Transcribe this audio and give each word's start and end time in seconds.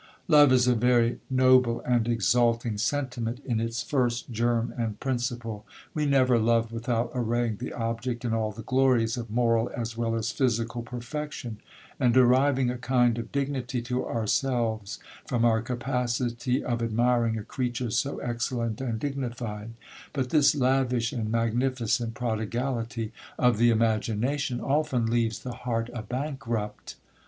'Love 0.27 0.51
is 0.51 0.67
a 0.67 0.73
very 0.73 1.19
noble 1.29 1.79
and 1.81 2.07
exalting 2.07 2.75
sentiment 2.75 3.39
in 3.45 3.59
its 3.59 3.83
first 3.83 4.31
germ 4.31 4.73
and 4.75 4.99
principle. 4.99 5.63
We 5.93 6.07
never 6.07 6.39
love 6.39 6.71
without 6.71 7.11
arraying 7.13 7.57
the 7.57 7.71
object 7.73 8.25
in 8.25 8.33
all 8.33 8.51
the 8.51 8.63
glories 8.63 9.15
of 9.15 9.29
moral 9.29 9.69
as 9.77 9.95
well 9.95 10.15
as 10.15 10.31
physical 10.31 10.81
perfection, 10.81 11.59
and 11.99 12.15
deriving 12.15 12.71
a 12.71 12.79
kind 12.79 13.19
of 13.19 13.31
dignity 13.31 13.79
to 13.83 14.03
ourselves 14.03 14.97
from 15.27 15.45
our 15.45 15.61
capacity 15.61 16.63
of 16.63 16.81
admiring 16.81 17.37
a 17.37 17.43
creature 17.43 17.91
so 17.91 18.17
excellent 18.21 18.81
and 18.81 18.99
dignified; 18.99 19.73
but 20.13 20.31
this 20.31 20.55
lavish 20.55 21.13
and 21.13 21.31
magnificent 21.31 22.15
prodigality 22.15 23.11
of 23.37 23.59
the 23.59 23.69
imagination 23.69 24.59
often 24.59 25.05
leaves 25.05 25.43
the 25.43 25.53
heart 25.53 25.91
a 25.93 26.01
bankrupt. 26.01 26.95